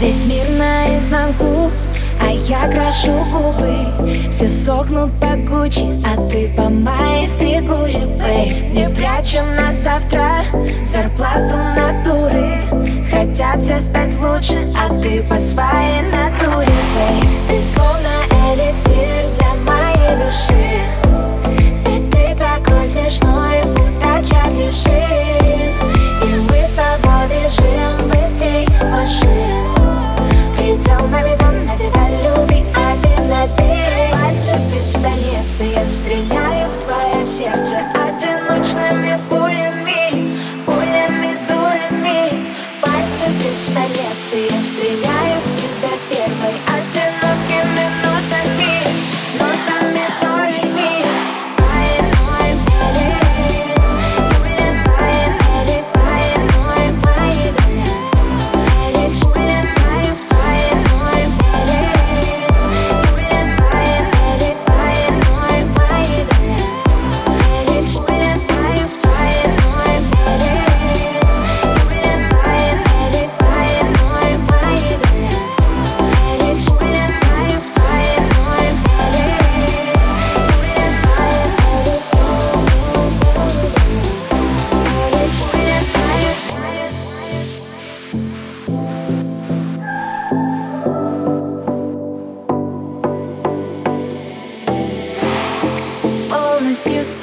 Весь 0.00 0.24
мир 0.26 0.48
наизнанку, 0.50 1.72
а 2.20 2.30
я 2.30 2.68
крашу 2.68 3.10
губы 3.32 4.30
Все 4.30 4.48
сохнут 4.48 5.10
а 5.20 5.26
по 5.26 5.36
Гуччи, 5.36 6.00
а 6.06 6.28
ты 6.30 6.52
по 6.56 6.68
моей 6.68 7.26
фигуре, 7.26 8.06
бэйб 8.06 8.74
Не 8.74 8.88
прячем 8.90 9.56
на 9.56 9.72
завтра 9.72 10.44
зарплату 10.84 11.56
натуры 11.76 12.60
Хотят 13.10 13.60
все 13.60 13.80
стать 13.80 14.14
лучше, 14.20 14.72
а 14.76 14.88
ты 15.00 15.20
по 15.24 15.36
своей 15.36 16.07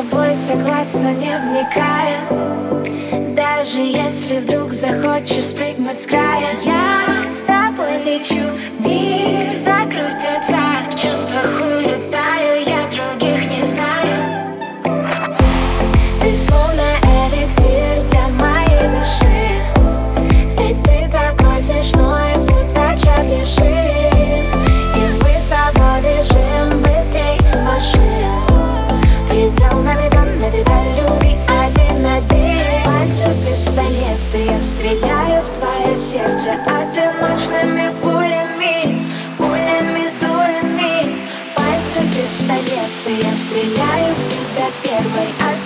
тобой 0.00 0.34
согласна, 0.34 1.12
не 1.12 1.36
вникая. 1.38 2.20
Даже 3.34 3.78
если 3.78 4.38
вдруг 4.38 4.72
захочешь 4.72 5.46
спрыгнуть 5.46 6.00
с 6.00 6.06
края 6.06 6.56
Я 6.64 7.30
с 7.30 7.42
тобой 7.42 8.02
лечу, 8.04 8.40
мир 8.78 9.56
закрутится. 9.56 10.59
away. 45.06 45.32
I 45.38 45.59